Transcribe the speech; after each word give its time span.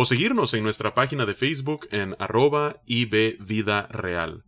o 0.00 0.04
seguirnos 0.04 0.54
en 0.54 0.62
nuestra 0.62 0.94
página 0.94 1.26
de 1.26 1.34
Facebook 1.34 1.88
en 1.90 2.14
arroba 2.20 2.76
Vida 2.86 3.88
Real. 3.88 4.44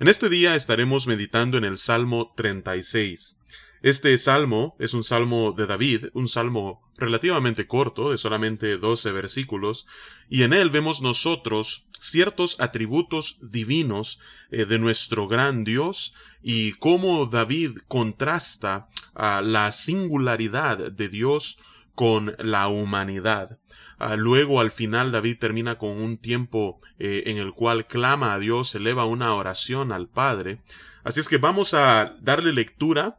En 0.00 0.08
este 0.08 0.30
día 0.30 0.54
estaremos 0.54 1.06
meditando 1.06 1.58
en 1.58 1.64
el 1.64 1.76
Salmo 1.76 2.32
36. 2.38 3.36
Este 3.82 4.16
salmo 4.16 4.76
es 4.78 4.94
un 4.94 5.04
salmo 5.04 5.52
de 5.52 5.66
David, 5.66 6.06
un 6.14 6.26
salmo 6.26 6.90
relativamente 6.96 7.66
corto, 7.66 8.12
de 8.12 8.16
solamente 8.16 8.78
12 8.78 9.12
versículos, 9.12 9.86
y 10.30 10.44
en 10.44 10.54
él 10.54 10.70
vemos 10.70 11.02
nosotros 11.02 11.84
ciertos 12.00 12.58
atributos 12.58 13.36
divinos 13.42 14.20
eh, 14.50 14.64
de 14.64 14.78
nuestro 14.78 15.28
gran 15.28 15.64
Dios 15.64 16.14
y 16.42 16.72
cómo 16.72 17.26
David 17.26 17.76
contrasta 17.88 18.88
a 19.12 19.42
la 19.42 19.70
singularidad 19.70 20.90
de 20.90 21.10
Dios 21.10 21.58
con 21.98 22.36
la 22.38 22.68
humanidad. 22.68 23.58
Ah, 23.98 24.14
luego 24.14 24.60
al 24.60 24.70
final 24.70 25.10
David 25.10 25.36
termina 25.40 25.78
con 25.78 26.00
un 26.00 26.16
tiempo 26.16 26.78
eh, 27.00 27.24
en 27.26 27.38
el 27.38 27.52
cual 27.52 27.88
clama 27.88 28.34
a 28.34 28.38
Dios, 28.38 28.72
eleva 28.76 29.04
una 29.04 29.34
oración 29.34 29.90
al 29.90 30.08
Padre. 30.08 30.62
Así 31.02 31.18
es 31.18 31.28
que 31.28 31.38
vamos 31.38 31.74
a 31.74 32.16
darle 32.20 32.52
lectura 32.52 33.18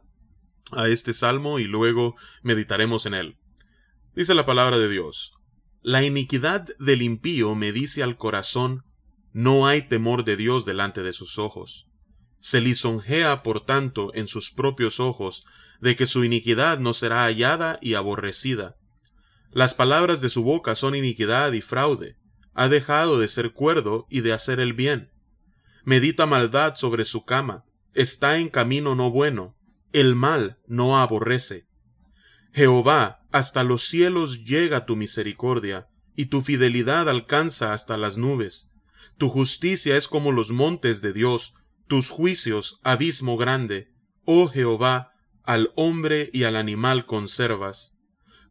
a 0.72 0.88
este 0.88 1.12
salmo 1.12 1.58
y 1.58 1.64
luego 1.64 2.16
meditaremos 2.42 3.04
en 3.04 3.12
él. 3.12 3.36
Dice 4.14 4.34
la 4.34 4.46
palabra 4.46 4.78
de 4.78 4.88
Dios. 4.88 5.34
La 5.82 6.02
iniquidad 6.02 6.66
del 6.78 7.02
impío 7.02 7.54
me 7.54 7.72
dice 7.72 8.02
al 8.02 8.16
corazón, 8.16 8.86
no 9.34 9.66
hay 9.66 9.82
temor 9.82 10.24
de 10.24 10.38
Dios 10.38 10.64
delante 10.64 11.02
de 11.02 11.12
sus 11.12 11.38
ojos. 11.38 11.89
Se 12.40 12.60
lisonjea, 12.60 13.42
por 13.42 13.64
tanto, 13.64 14.10
en 14.14 14.26
sus 14.26 14.50
propios 14.50 14.98
ojos, 14.98 15.44
de 15.80 15.94
que 15.94 16.06
su 16.06 16.24
iniquidad 16.24 16.78
no 16.78 16.92
será 16.92 17.24
hallada 17.24 17.78
y 17.80 17.94
aborrecida. 17.94 18.76
Las 19.52 19.74
palabras 19.74 20.20
de 20.20 20.30
su 20.30 20.42
boca 20.42 20.74
son 20.74 20.94
iniquidad 20.94 21.52
y 21.52 21.60
fraude. 21.60 22.16
Ha 22.54 22.68
dejado 22.68 23.18
de 23.18 23.28
ser 23.28 23.52
cuerdo 23.52 24.06
y 24.10 24.20
de 24.22 24.32
hacer 24.32 24.60
el 24.60 24.72
bien. 24.72 25.12
Medita 25.84 26.26
maldad 26.26 26.74
sobre 26.76 27.04
su 27.04 27.24
cama. 27.24 27.64
Está 27.94 28.38
en 28.38 28.48
camino 28.48 28.94
no 28.94 29.10
bueno. 29.10 29.56
El 29.92 30.14
mal 30.14 30.58
no 30.66 30.98
aborrece. 30.98 31.68
Jehová, 32.52 33.26
hasta 33.32 33.64
los 33.64 33.82
cielos 33.82 34.44
llega 34.44 34.86
tu 34.86 34.96
misericordia, 34.96 35.88
y 36.16 36.26
tu 36.26 36.42
fidelidad 36.42 37.08
alcanza 37.08 37.72
hasta 37.72 37.96
las 37.96 38.18
nubes. 38.18 38.70
Tu 39.18 39.28
justicia 39.28 39.96
es 39.96 40.08
como 40.08 40.32
los 40.32 40.50
montes 40.50 41.00
de 41.02 41.12
Dios, 41.12 41.54
tus 41.90 42.08
juicios 42.08 42.78
abismo 42.84 43.36
grande. 43.36 43.92
Oh 44.24 44.46
Jehová, 44.46 45.12
al 45.42 45.72
hombre 45.74 46.30
y 46.32 46.44
al 46.44 46.54
animal 46.54 47.04
conservas. 47.04 47.94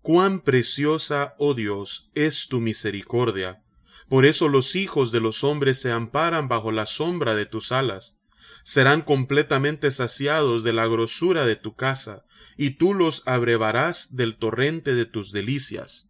Cuán 0.02 0.42
preciosa, 0.42 1.36
oh 1.40 1.54
Dios, 1.54 2.12
es 2.16 2.50
tu 2.50 2.60
misericordia. 2.60 3.64
Por 4.10 4.26
eso 4.26 4.50
los 4.50 4.76
hijos 4.76 5.14
de 5.14 5.22
los 5.22 5.45
hombres 5.45 5.80
se 5.80 5.90
amparan 5.90 6.50
bajo 6.50 6.73
la 6.73 6.86
sombra 6.86 7.34
de 7.34 7.45
tus 7.45 7.72
alas. 7.72 8.17
Serán 8.64 9.04
completamente 9.04 9.90
saciados 9.90 10.64
de 10.64 10.73
la 10.73 10.86
grosura 10.88 11.45
de 11.45 11.56
tu 11.56 11.78
casa, 11.78 12.26
y 12.58 12.72
tú 12.72 12.94
los 12.94 13.23
abrevarás 13.26 14.17
del 14.17 14.36
torrente 14.36 14.94
de 14.95 15.05
tus 15.05 15.32
delicias. 15.32 16.10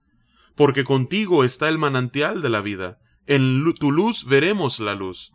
Porque 0.56 0.84
contigo 0.84 1.44
está 1.44 1.69
el 1.69 1.78
manantial 1.78 2.41
de 2.41 2.50
la 2.50 2.62
vida, 2.62 3.00
en 3.28 3.72
tu 3.75 3.91
luz 3.91 4.25
veremos 4.25 4.79
la 4.79 4.95
luz. 4.95 5.34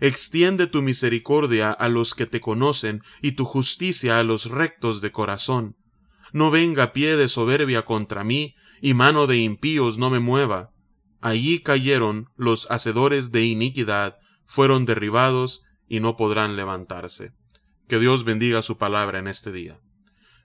Extiende 0.00 0.66
tu 0.66 0.82
misericordia 0.82 1.72
a 1.72 1.88
los 1.88 2.14
que 2.14 2.26
te 2.26 2.40
conocen 2.40 3.02
y 3.22 3.32
tu 3.32 3.44
justicia 3.44 4.18
a 4.18 4.24
los 4.24 4.50
rectos 4.50 5.00
de 5.00 5.12
corazón 5.12 5.76
no 6.32 6.50
venga 6.50 6.92
pie 6.92 7.16
de 7.16 7.28
soberbia 7.28 7.84
contra 7.84 8.24
mí, 8.24 8.54
y 8.80 8.94
mano 8.94 9.26
de 9.26 9.38
impíos 9.38 9.98
no 9.98 10.10
me 10.10 10.20
mueva. 10.20 10.72
Allí 11.20 11.60
cayeron 11.60 12.30
los 12.36 12.70
hacedores 12.70 13.32
de 13.32 13.46
iniquidad, 13.46 14.18
fueron 14.44 14.84
derribados 14.84 15.64
y 15.88 16.00
no 16.00 16.16
podrán 16.16 16.56
levantarse. 16.56 17.32
Que 17.88 17.98
Dios 17.98 18.24
bendiga 18.24 18.62
su 18.62 18.76
palabra 18.76 19.18
en 19.18 19.28
este 19.28 19.50
día. 19.52 19.80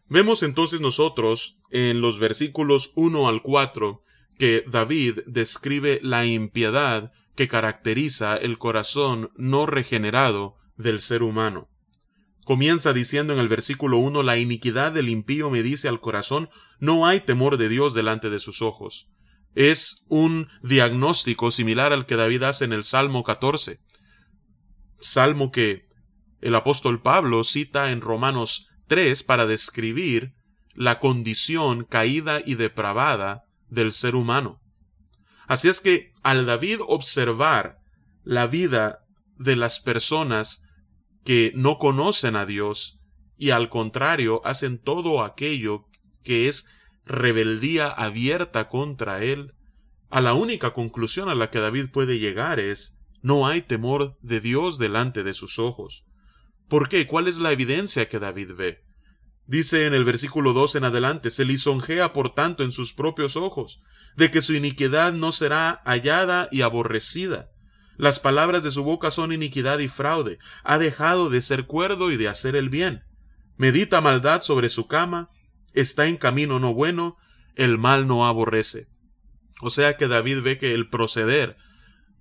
Vemos 0.08 0.44
entonces 0.44 0.82
nosotros 0.82 1.58
en 1.72 2.02
los 2.02 2.20
versículos 2.20 2.92
1 2.96 3.28
al 3.28 3.42
4 3.42 4.02
que 4.38 4.64
David 4.68 5.20
describe 5.26 6.00
la 6.04 6.26
impiedad 6.26 7.12
que 7.36 7.48
caracteriza 7.48 8.38
el 8.38 8.58
corazón 8.58 9.32
no 9.36 9.66
regenerado 9.66 10.58
del 10.78 11.00
ser 11.00 11.24
humano. 11.24 11.70
Comienza 12.44 12.94
diciendo 12.94 13.34
en 13.34 13.40
el 13.40 13.48
versículo 13.48 13.98
1, 13.98 14.24
la 14.24 14.38
iniquidad 14.38 14.92
del 14.92 15.10
impío 15.10 15.50
me 15.50 15.64
dice 15.64 15.88
al 15.88 16.02
corazón, 16.02 16.50
no 16.80 17.06
hay 17.06 17.20
temor 17.20 17.58
de 17.58 17.70
Dios 17.70 17.94
delante 17.94 18.30
de 18.30 18.40
sus 18.40 18.62
ojos. 18.62 19.08
Es 19.54 20.06
un 20.10 20.48
diagnóstico 20.64 21.52
similar 21.52 21.94
al 21.94 22.06
que 22.06 22.16
David 22.16 22.44
hace 22.44 22.66
en 22.66 22.74
el 22.74 22.84
Salmo 22.84 23.24
14. 23.24 23.80
Salmo 25.00 25.52
que 25.52 25.88
el 26.42 26.56
apóstol 26.56 27.02
Pablo 27.02 27.44
cita 27.44 27.92
en 27.92 28.02
Romanos 28.02 28.70
3 28.88 29.24
para 29.24 29.46
describir 29.46 30.34
la 30.74 31.00
condición 31.00 31.84
caída 31.84 32.42
y 32.44 32.56
depravada 32.56 33.44
del 33.70 33.94
ser 33.94 34.16
humano. 34.16 34.61
Así 35.52 35.68
es 35.68 35.82
que 35.82 36.14
al 36.24 36.46
David 36.46 36.80
observar 36.88 37.82
la 38.24 38.48
vida 38.48 39.06
de 39.38 39.58
las 39.58 39.82
personas 39.82 40.64
que 41.26 41.52
no 41.56 41.78
conocen 41.78 42.38
a 42.38 42.46
Dios 42.46 43.02
y 43.38 43.50
al 43.50 43.68
contrario 43.68 44.40
hacen 44.46 44.78
todo 44.78 45.22
aquello 45.22 45.90
que 46.24 46.48
es 46.48 46.70
rebeldía 47.04 47.90
abierta 47.90 48.70
contra 48.70 49.26
Él, 49.26 49.54
a 50.10 50.22
la 50.22 50.36
única 50.36 50.72
conclusión 50.72 51.28
a 51.28 51.36
la 51.36 51.50
que 51.52 51.60
David 51.60 51.90
puede 51.92 52.18
llegar 52.18 52.62
es 52.62 53.00
no 53.22 53.46
hay 53.46 53.62
temor 53.62 54.18
de 54.22 54.40
Dios 54.40 54.78
delante 54.78 55.22
de 55.22 55.34
sus 55.34 55.60
ojos. 55.60 56.06
¿Por 56.70 56.88
qué? 56.88 57.08
¿Cuál 57.08 57.28
es 57.28 57.40
la 57.40 57.52
evidencia 57.52 58.08
que 58.08 58.20
David 58.20 58.54
ve? 58.56 58.86
Dice 59.48 59.86
en 59.86 59.96
el 59.96 60.06
versículo 60.06 60.54
2 60.54 60.76
en 60.76 60.86
adelante, 60.86 61.30
se 61.30 61.44
lisonjea 61.44 62.14
por 62.14 62.34
tanto 62.34 62.64
en 62.64 62.72
sus 62.72 62.94
propios 62.94 63.36
ojos, 63.36 63.82
de 64.16 64.32
que 64.32 64.42
su 64.42 64.54
iniquidad 64.54 65.14
no 65.14 65.32
será 65.32 65.82
hallada 65.86 66.48
y 66.52 66.62
aborrecida. 66.62 67.52
Las 67.98 68.20
palabras 68.20 68.64
de 68.64 68.72
su 68.72 68.84
boca 68.84 69.12
son 69.12 69.32
iniquidad 69.32 69.80
y 69.80 69.88
fraude. 69.88 70.40
Ha 70.64 70.78
dejado 70.78 71.30
de 71.30 71.42
ser 71.42 71.66
cuerdo 71.66 72.12
y 72.12 72.18
de 72.18 72.28
hacer 72.28 72.56
el 72.56 72.70
bien. 72.70 73.04
Medita 73.58 74.02
maldad 74.02 74.42
sobre 74.42 74.70
su 74.70 74.88
cama. 74.88 75.30
Está 75.74 76.08
en 76.08 76.18
camino 76.18 76.60
no 76.60 76.74
bueno. 76.74 77.18
El 77.56 77.78
mal 77.78 78.08
no 78.08 78.26
aborrece. 78.26 78.88
O 79.62 79.70
sea 79.70 79.98
que 79.98 80.08
David 80.08 80.42
ve 80.42 80.58
que 80.58 80.74
el 80.74 80.90
proceder 80.90 81.58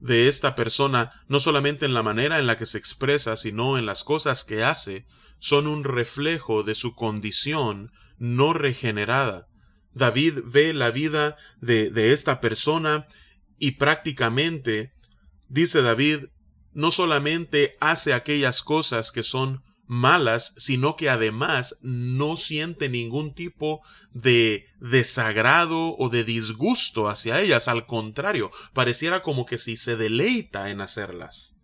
de 0.01 0.29
esta 0.29 0.55
persona, 0.55 1.11
no 1.29 1.41
solamente 1.41 1.87
en 1.87 1.95
la 1.95 2.03
manera 2.03 2.39
en 2.39 2.47
la 2.47 2.57
que 2.57 2.67
se 2.67 2.79
expresa, 2.79 3.37
sino 3.37 3.79
en 3.79 3.87
las 3.87 4.05
cosas 4.05 4.45
que 4.45 4.65
hace, 4.65 5.07
son 5.39 5.67
un 5.67 5.85
reflejo 5.85 6.63
de 6.63 6.75
su 6.75 6.95
condición 6.95 7.91
no 8.19 8.53
regenerada. 8.53 9.49
David 9.95 10.41
ve 10.45 10.73
la 10.73 10.91
vida 10.91 11.37
de, 11.61 12.13
esta 12.13 12.41
persona 12.41 13.09
y 13.59 13.73
prácticamente 13.73 14.93
dice 15.49 15.83
David, 15.83 16.27
no 16.73 16.91
solamente 16.91 17.77
hace 17.81 18.15
aquellas 18.15 18.63
cosas 18.63 19.11
que 19.11 19.23
son 19.23 19.65
malas, 19.87 20.55
sino 20.57 20.95
que 20.95 21.11
además 21.11 21.79
no 21.83 22.37
siente 22.37 22.89
ningún 22.89 23.35
tipo 23.35 23.81
de 24.13 24.67
desagrado 24.79 25.97
o 25.97 26.09
de 26.09 26.23
disgusto 26.23 27.09
hacia 27.09 27.41
ellas. 27.41 27.67
Al 27.67 27.87
contrario, 27.87 28.53
pareciera 28.73 29.21
como 29.21 29.47
que 29.47 29.59
si 29.59 29.77
se 29.77 29.97
deleita 29.97 30.71
en 30.71 30.81
hacerlas. 30.81 31.57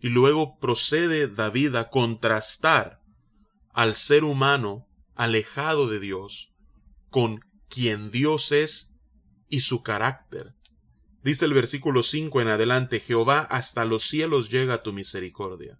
Y 0.00 0.08
luego 0.08 0.58
procede 0.58 1.28
David 1.28 1.76
a 1.76 1.88
contrastar 1.88 3.00
al 3.72 3.94
ser 3.94 4.24
humano 4.24 4.88
alejado 5.14 5.86
de 5.86 6.00
Dios 6.00 6.50
con 7.10 7.40
quien 7.68 8.10
Dios 8.10 8.52
es 8.52 8.96
y 9.48 9.60
su 9.60 9.82
carácter. 9.82 10.54
Dice 11.22 11.44
el 11.44 11.52
versículo 11.52 12.02
5 12.02 12.40
en 12.40 12.48
adelante, 12.48 12.98
Jehová 12.98 13.40
hasta 13.40 13.84
los 13.84 14.04
cielos 14.04 14.48
llega 14.48 14.82
tu 14.82 14.92
misericordia, 14.92 15.78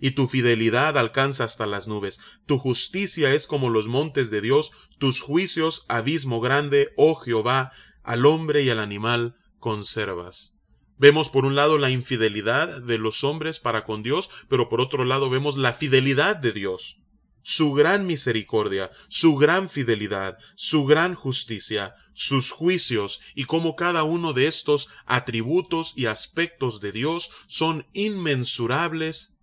y 0.00 0.12
tu 0.12 0.28
fidelidad 0.28 0.96
alcanza 0.96 1.44
hasta 1.44 1.66
las 1.66 1.88
nubes. 1.88 2.20
Tu 2.46 2.58
justicia 2.58 3.34
es 3.34 3.46
como 3.46 3.68
los 3.68 3.88
montes 3.88 4.30
de 4.30 4.40
Dios, 4.40 4.72
tus 4.98 5.20
juicios 5.20 5.84
abismo 5.88 6.40
grande, 6.40 6.92
oh 6.96 7.16
Jehová, 7.16 7.72
al 8.02 8.24
hombre 8.24 8.62
y 8.62 8.70
al 8.70 8.78
animal 8.78 9.36
conservas. 9.58 10.54
Vemos 10.96 11.28
por 11.28 11.44
un 11.44 11.54
lado 11.54 11.78
la 11.78 11.90
infidelidad 11.90 12.82
de 12.82 12.98
los 12.98 13.22
hombres 13.24 13.60
para 13.60 13.84
con 13.84 14.02
Dios, 14.02 14.30
pero 14.48 14.68
por 14.68 14.80
otro 14.80 15.04
lado 15.04 15.30
vemos 15.30 15.56
la 15.56 15.72
fidelidad 15.72 16.36
de 16.36 16.52
Dios, 16.52 17.02
su 17.48 17.72
gran 17.72 18.06
misericordia, 18.06 18.90
su 19.08 19.36
gran 19.36 19.70
fidelidad, 19.70 20.36
su 20.54 20.84
gran 20.84 21.14
justicia, 21.14 21.94
sus 22.12 22.50
juicios 22.50 23.22
y 23.34 23.46
cómo 23.46 23.74
cada 23.74 24.02
uno 24.02 24.34
de 24.34 24.48
estos 24.48 24.90
atributos 25.06 25.94
y 25.96 26.04
aspectos 26.04 26.82
de 26.82 26.92
Dios 26.92 27.30
son 27.46 27.86
inmensurables 27.94 29.38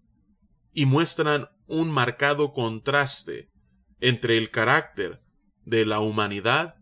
y 0.72 0.86
muestran 0.86 1.50
un 1.66 1.90
marcado 1.90 2.54
contraste 2.54 3.50
entre 4.00 4.38
el 4.38 4.52
carácter 4.52 5.24
de 5.64 5.88
la 5.88 6.00
humanidad 6.00 6.76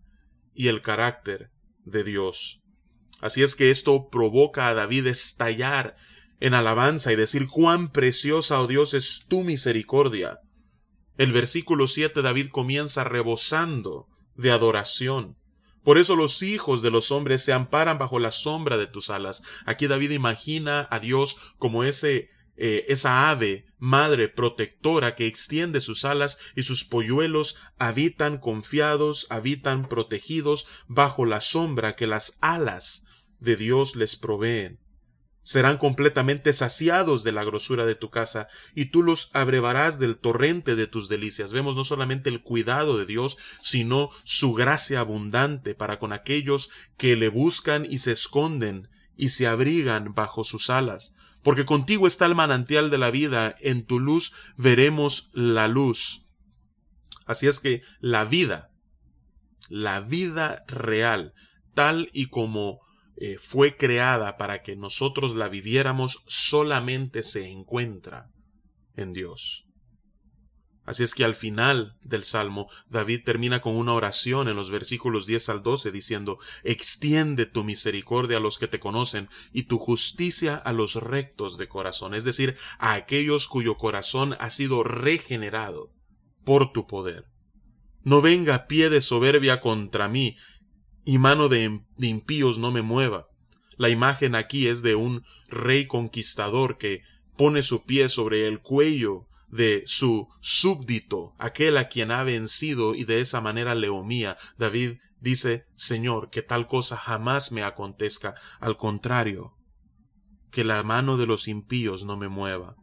y 0.53 0.67
el 0.67 0.81
carácter 0.81 1.51
de 1.85 2.03
Dios. 2.03 2.65
Así 3.21 3.43
es 3.43 3.55
que 3.55 3.71
esto 3.71 4.09
provoca 4.09 4.67
a 4.67 4.73
David 4.73 5.07
estallar 5.07 5.95
en 6.41 6.53
alabanza 6.53 7.13
y 7.13 7.15
decir 7.15 7.47
cuán 7.47 7.93
preciosa, 7.93 8.59
oh 8.59 8.67
Dios, 8.67 8.93
es 8.93 9.25
tu 9.29 9.45
misericordia. 9.45 10.41
El 11.17 11.31
versículo 11.31 11.87
7 11.87 12.21
David 12.21 12.49
comienza 12.49 13.03
rebosando 13.03 14.07
de 14.35 14.51
adoración. 14.51 15.37
Por 15.83 15.97
eso 15.97 16.15
los 16.15 16.41
hijos 16.41 16.81
de 16.81 16.91
los 16.91 17.11
hombres 17.11 17.43
se 17.43 17.53
amparan 17.53 17.97
bajo 17.97 18.17
la 18.19 18.31
sombra 18.31 18.77
de 18.77 18.87
tus 18.87 19.09
alas. 19.09 19.43
Aquí 19.65 19.87
David 19.87 20.11
imagina 20.11 20.87
a 20.89 20.99
Dios 20.99 21.55
como 21.57 21.83
ese 21.83 22.29
eh, 22.55 22.85
esa 22.89 23.31
ave 23.31 23.65
madre 23.79 24.29
protectora 24.29 25.15
que 25.15 25.25
extiende 25.25 25.81
sus 25.81 26.05
alas 26.05 26.37
y 26.55 26.63
sus 26.63 26.85
polluelos 26.85 27.57
habitan 27.79 28.37
confiados, 28.37 29.25
habitan 29.31 29.89
protegidos 29.89 30.67
bajo 30.87 31.25
la 31.25 31.41
sombra 31.41 31.95
que 31.95 32.05
las 32.05 32.37
alas 32.41 33.05
de 33.39 33.55
Dios 33.55 33.95
les 33.95 34.15
proveen. 34.15 34.82
Serán 35.43 35.77
completamente 35.77 36.53
saciados 36.53 37.23
de 37.23 37.33
la 37.33 37.43
grosura 37.43 37.85
de 37.85 37.95
tu 37.95 38.09
casa, 38.09 38.47
y 38.75 38.85
tú 38.85 39.03
los 39.03 39.29
abrevarás 39.33 39.99
del 39.99 40.17
torrente 40.17 40.75
de 40.75 40.87
tus 40.87 41.09
delicias. 41.09 41.53
Vemos 41.53 41.75
no 41.75 41.83
solamente 41.83 42.29
el 42.29 42.41
cuidado 42.41 42.97
de 42.97 43.05
Dios, 43.05 43.37
sino 43.61 44.09
su 44.23 44.53
gracia 44.53 45.01
abundante 45.01 45.75
para 45.75 45.99
con 45.99 46.13
aquellos 46.13 46.69
que 46.97 47.15
le 47.15 47.29
buscan 47.29 47.85
y 47.85 47.97
se 47.97 48.13
esconden 48.13 48.89
y 49.17 49.29
se 49.29 49.47
abrigan 49.47 50.13
bajo 50.13 50.43
sus 50.43 50.69
alas. 50.69 51.15
Porque 51.43 51.65
contigo 51.65 52.07
está 52.07 52.25
el 52.25 52.35
manantial 52.35 52.89
de 52.89 52.97
la 52.97 53.11
vida, 53.11 53.55
en 53.59 53.85
tu 53.85 53.99
luz 53.99 54.31
veremos 54.55 55.29
la 55.33 55.67
luz. 55.67 56.25
Así 57.25 57.47
es 57.47 57.59
que 57.59 57.81
la 57.99 58.23
vida, 58.23 58.71
la 59.69 59.99
vida 59.99 60.63
real, 60.67 61.33
tal 61.73 62.09
y 62.13 62.27
como 62.27 62.79
eh, 63.15 63.37
fue 63.37 63.77
creada 63.77 64.37
para 64.37 64.61
que 64.61 64.75
nosotros 64.75 65.35
la 65.35 65.49
viviéramos, 65.49 66.23
solamente 66.25 67.23
se 67.23 67.49
encuentra 67.49 68.31
en 68.95 69.13
Dios. 69.13 69.65
Así 70.85 71.03
es 71.03 71.15
que 71.15 71.23
al 71.23 71.35
final 71.35 71.97
del 72.03 72.25
Salmo, 72.25 72.69
David 72.89 73.21
termina 73.23 73.61
con 73.61 73.77
una 73.77 73.93
oración 73.93 74.49
en 74.49 74.57
los 74.57 74.69
versículos 74.69 75.25
10 75.25 75.49
al 75.49 75.63
12 75.63 75.91
diciendo, 75.93 76.39
extiende 76.63 77.45
tu 77.45 77.63
misericordia 77.63 78.37
a 78.37 78.41
los 78.41 78.57
que 78.57 78.67
te 78.67 78.81
conocen 78.81 79.29
y 79.53 79.63
tu 79.63 79.77
justicia 79.77 80.55
a 80.57 80.73
los 80.73 80.95
rectos 80.95 81.57
de 81.57 81.69
corazón, 81.69 82.13
es 82.13 82.25
decir, 82.25 82.57
a 82.79 82.93
aquellos 82.93 83.47
cuyo 83.47 83.77
corazón 83.77 84.35
ha 84.39 84.49
sido 84.49 84.83
regenerado 84.83 85.93
por 86.43 86.73
tu 86.73 86.85
poder. 86.85 87.27
No 88.01 88.21
venga 88.21 88.67
pie 88.67 88.89
de 88.89 88.99
soberbia 88.99 89.61
contra 89.61 90.09
mí, 90.09 90.35
y 91.05 91.17
mano 91.17 91.49
de, 91.49 91.81
impíos 91.99 92.59
no 92.59 92.71
me 92.71 92.81
mueva. 92.81 93.27
La 93.77 93.89
imagen 93.89 94.35
aquí 94.35 94.67
es 94.67 94.81
de 94.81 94.95
un 94.95 95.23
rey 95.47 95.87
conquistador 95.87 96.77
que 96.77 97.01
pone 97.35 97.63
su 97.63 97.85
pie 97.85 98.09
sobre 98.09 98.47
el 98.47 98.61
cuello 98.61 99.27
de 99.49 99.83
su 99.85 100.27
súbdito, 100.39 101.35
aquel 101.37 101.77
a 101.77 101.87
quien 101.87 102.11
ha 102.11 102.23
vencido 102.23 102.95
y 102.95 103.03
de 103.03 103.21
esa 103.21 103.41
manera 103.41 103.75
le 103.75 103.89
humilla. 103.89 104.37
David 104.57 104.97
dice, 105.19 105.65
Señor, 105.75 106.29
que 106.29 106.41
tal 106.41 106.67
cosa 106.67 106.97
jamás 106.97 107.51
me 107.51 107.63
acontezca, 107.63 108.35
al 108.59 108.77
contrario, 108.77 109.55
que 110.51 110.63
la 110.63 110.83
mano 110.83 111.17
de 111.17 111.25
los 111.25 111.47
impíos 111.47 112.03
no 112.03 112.17
me 112.17 112.29
mueva. 112.29 112.75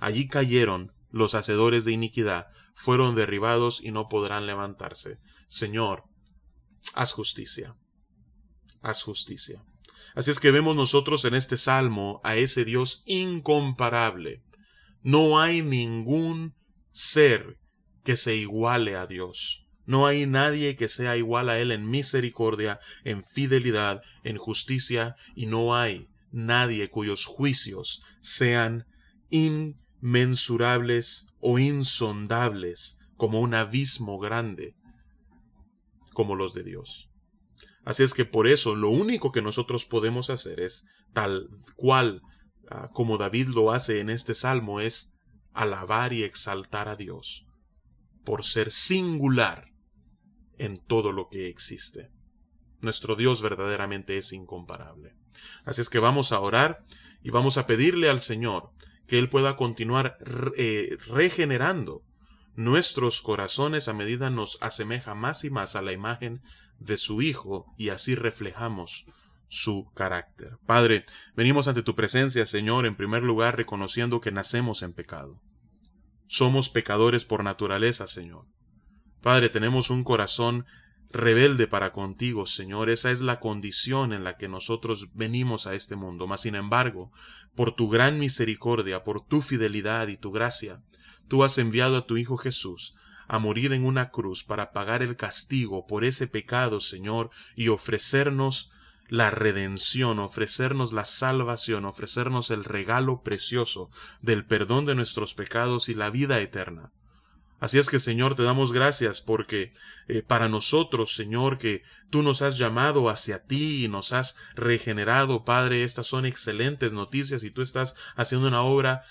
Allí 0.00 0.28
cayeron 0.28 0.92
los 1.10 1.34
hacedores 1.34 1.84
de 1.84 1.92
iniquidad, 1.92 2.46
fueron 2.74 3.14
derribados 3.14 3.82
y 3.82 3.90
no 3.90 4.08
podrán 4.08 4.46
levantarse. 4.46 5.18
Señor, 5.48 6.04
haz 6.94 7.12
justicia. 7.12 7.76
Haz 8.82 9.02
justicia. 9.02 9.64
Así 10.14 10.30
es 10.30 10.40
que 10.40 10.50
vemos 10.50 10.74
nosotros 10.76 11.24
en 11.24 11.34
este 11.34 11.56
salmo 11.56 12.20
a 12.24 12.36
ese 12.36 12.64
Dios 12.64 13.02
incomparable. 13.06 14.42
No 15.02 15.38
hay 15.38 15.62
ningún 15.62 16.54
ser 16.90 17.58
que 18.04 18.16
se 18.16 18.36
iguale 18.36 18.96
a 18.96 19.06
Dios. 19.06 19.66
No 19.86 20.06
hay 20.06 20.26
nadie 20.26 20.76
que 20.76 20.88
sea 20.88 21.16
igual 21.16 21.48
a 21.48 21.58
Él 21.58 21.72
en 21.72 21.88
misericordia, 21.88 22.80
en 23.04 23.24
fidelidad, 23.24 24.02
en 24.24 24.36
justicia, 24.36 25.16
y 25.34 25.46
no 25.46 25.74
hay 25.74 26.08
nadie 26.32 26.88
cuyos 26.88 27.24
juicios 27.24 28.02
sean 28.20 28.86
inmensurables 29.30 31.26
o 31.40 31.58
insondables 31.58 32.98
como 33.16 33.40
un 33.40 33.54
abismo 33.54 34.18
grande 34.18 34.76
como 36.20 36.36
los 36.36 36.52
de 36.52 36.64
Dios. 36.64 37.08
Así 37.82 38.02
es 38.02 38.12
que 38.12 38.26
por 38.26 38.46
eso 38.46 38.76
lo 38.76 38.90
único 38.90 39.32
que 39.32 39.40
nosotros 39.40 39.86
podemos 39.86 40.28
hacer 40.28 40.60
es 40.60 40.84
tal 41.14 41.48
cual 41.76 42.20
ah, 42.68 42.90
como 42.92 43.16
David 43.16 43.48
lo 43.48 43.72
hace 43.72 44.00
en 44.00 44.10
este 44.10 44.34
salmo 44.34 44.82
es 44.82 45.14
alabar 45.54 46.12
y 46.12 46.22
exaltar 46.22 46.90
a 46.90 46.96
Dios 46.96 47.46
por 48.22 48.44
ser 48.44 48.70
singular 48.70 49.64
en 50.58 50.76
todo 50.76 51.10
lo 51.10 51.30
que 51.30 51.48
existe. 51.48 52.10
Nuestro 52.82 53.16
Dios 53.16 53.40
verdaderamente 53.40 54.18
es 54.18 54.34
incomparable. 54.34 55.14
Así 55.64 55.80
es 55.80 55.88
que 55.88 56.00
vamos 56.00 56.32
a 56.32 56.40
orar 56.40 56.84
y 57.22 57.30
vamos 57.30 57.56
a 57.56 57.66
pedirle 57.66 58.10
al 58.10 58.20
Señor 58.20 58.72
que 59.06 59.18
Él 59.18 59.30
pueda 59.30 59.56
continuar 59.56 60.18
eh, 60.58 60.98
regenerando 61.06 62.04
nuestros 62.60 63.22
corazones 63.22 63.88
a 63.88 63.94
medida 63.94 64.28
nos 64.28 64.58
asemeja 64.60 65.14
más 65.14 65.44
y 65.44 65.50
más 65.50 65.76
a 65.76 65.82
la 65.82 65.92
imagen 65.92 66.42
de 66.78 66.98
su 66.98 67.22
Hijo 67.22 67.64
y 67.78 67.88
así 67.88 68.14
reflejamos 68.14 69.06
su 69.48 69.90
carácter. 69.94 70.58
Padre, 70.66 71.06
venimos 71.34 71.68
ante 71.68 71.82
tu 71.82 71.94
presencia, 71.94 72.44
Señor, 72.44 72.84
en 72.84 72.96
primer 72.96 73.22
lugar 73.22 73.56
reconociendo 73.56 74.20
que 74.20 74.30
nacemos 74.30 74.82
en 74.82 74.92
pecado. 74.92 75.40
Somos 76.26 76.68
pecadores 76.68 77.24
por 77.24 77.42
naturaleza, 77.42 78.06
Señor. 78.06 78.44
Padre, 79.22 79.48
tenemos 79.48 79.88
un 79.88 80.04
corazón 80.04 80.66
rebelde 81.10 81.66
para 81.66 81.92
contigo, 81.92 82.44
Señor. 82.44 82.90
Esa 82.90 83.10
es 83.10 83.22
la 83.22 83.40
condición 83.40 84.12
en 84.12 84.22
la 84.22 84.36
que 84.36 84.48
nosotros 84.48 85.08
venimos 85.14 85.66
a 85.66 85.72
este 85.72 85.96
mundo. 85.96 86.26
Mas, 86.26 86.42
sin 86.42 86.54
embargo, 86.56 87.10
por 87.54 87.74
tu 87.74 87.88
gran 87.88 88.18
misericordia, 88.18 89.02
por 89.02 89.26
tu 89.26 89.40
fidelidad 89.40 90.08
y 90.08 90.18
tu 90.18 90.30
gracia, 90.30 90.82
Tú 91.30 91.44
has 91.44 91.58
enviado 91.58 91.96
a 91.96 92.06
tu 92.06 92.16
Hijo 92.16 92.36
Jesús 92.36 92.96
a 93.28 93.38
morir 93.38 93.72
en 93.72 93.84
una 93.84 94.10
cruz 94.10 94.42
para 94.42 94.72
pagar 94.72 95.00
el 95.00 95.16
castigo 95.16 95.86
por 95.86 96.02
ese 96.02 96.26
pecado, 96.26 96.80
Señor, 96.80 97.30
y 97.54 97.68
ofrecernos 97.68 98.72
la 99.06 99.30
redención, 99.30 100.18
ofrecernos 100.18 100.92
la 100.92 101.04
salvación, 101.04 101.84
ofrecernos 101.84 102.50
el 102.50 102.64
regalo 102.64 103.22
precioso 103.22 103.90
del 104.20 104.44
perdón 104.44 104.86
de 104.86 104.96
nuestros 104.96 105.34
pecados 105.34 105.88
y 105.88 105.94
la 105.94 106.10
vida 106.10 106.40
eterna. 106.40 106.90
Así 107.60 107.78
es 107.78 107.90
que, 107.90 108.00
Señor, 108.00 108.34
te 108.34 108.42
damos 108.42 108.72
gracias 108.72 109.20
porque 109.20 109.72
eh, 110.08 110.22
para 110.22 110.48
nosotros, 110.48 111.14
Señor, 111.14 111.58
que 111.58 111.84
tú 112.10 112.24
nos 112.24 112.42
has 112.42 112.58
llamado 112.58 113.08
hacia 113.08 113.44
ti 113.44 113.84
y 113.84 113.88
nos 113.88 114.12
has 114.12 114.34
regenerado, 114.56 115.44
Padre, 115.44 115.84
estas 115.84 116.08
son 116.08 116.26
excelentes 116.26 116.92
noticias 116.92 117.44
y 117.44 117.52
tú 117.52 117.62
estás 117.62 117.94
haciendo 118.16 118.48
una 118.48 118.62
obra 118.62 119.04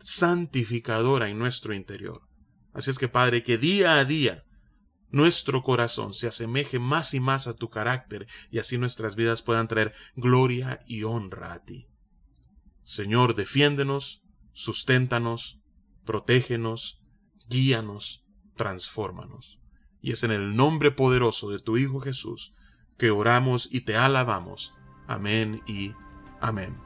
santificadora 0.00 1.28
en 1.28 1.38
nuestro 1.38 1.74
interior. 1.74 2.22
Así 2.72 2.90
es 2.90 2.98
que, 2.98 3.08
Padre, 3.08 3.42
que 3.42 3.58
día 3.58 3.98
a 3.98 4.04
día 4.04 4.44
nuestro 5.10 5.62
corazón 5.62 6.12
se 6.12 6.26
asemeje 6.26 6.80
más 6.80 7.14
y 7.14 7.20
más 7.20 7.46
a 7.46 7.54
tu 7.54 7.70
carácter 7.70 8.26
y 8.50 8.58
así 8.58 8.78
nuestras 8.78 9.14
vidas 9.14 9.42
puedan 9.42 9.68
traer 9.68 9.94
gloria 10.16 10.80
y 10.88 11.04
honra 11.04 11.52
a 11.52 11.64
ti. 11.64 11.86
Señor, 12.82 13.36
defiéndenos, 13.36 14.22
susténtanos, 14.52 15.60
protégenos, 16.04 17.00
guíanos, 17.48 18.26
transfórmanos. 18.56 19.60
Y 20.00 20.10
es 20.10 20.24
en 20.24 20.32
el 20.32 20.56
nombre 20.56 20.90
poderoso 20.90 21.50
de 21.50 21.60
tu 21.60 21.76
Hijo 21.76 22.00
Jesús 22.00 22.52
que 22.98 23.10
oramos 23.10 23.68
y 23.72 23.82
te 23.82 23.96
alabamos. 23.96 24.74
Amén 25.06 25.62
y 25.66 25.92
amén. 26.40 26.76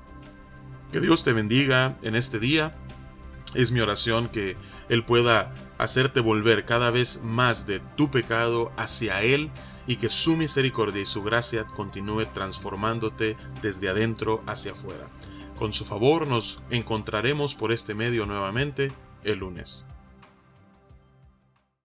Que 0.93 1.01
Dios 1.01 1.25
te 1.25 1.33
bendiga 1.33 1.99
en 2.03 2.15
este 2.15 2.39
día 2.39 2.77
es 3.59 3.73
mi 3.73 3.81
oración 3.81 4.29
que 4.29 4.57
Él 4.89 5.05
pueda 5.05 5.53
hacerte 5.79 6.21
volver 6.21 6.65
cada 6.65 6.93
vez 6.93 7.23
más 7.25 7.67
de 7.67 7.81
tu 7.97 8.09
pecado 8.09 8.71
hacia 8.77 9.21
Él 9.23 9.51
y 9.89 9.97
que 9.97 10.09
su 10.09 10.37
misericordia 10.37 11.03
y 11.03 11.07
su 11.07 11.25
gracia 11.25 11.65
continúe 11.65 12.27
transformándote 12.27 13.37
desde 13.61 13.89
adentro 13.89 14.45
hacia 14.47 14.73
afuera. 14.73 15.09
Con 15.57 15.73
su 15.73 15.85
favor 15.85 16.29
nos 16.29 16.63
encontraremos 16.71 17.57
por 17.57 17.73
este 17.73 17.95
medio 17.95 18.27
nuevamente 18.27 18.93
el 19.25 19.41
lunes. 19.41 19.87